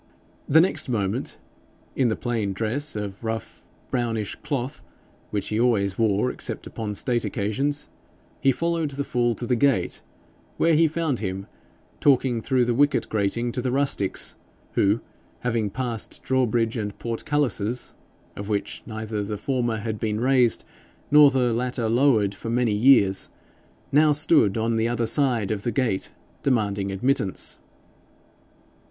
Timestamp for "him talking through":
11.19-12.65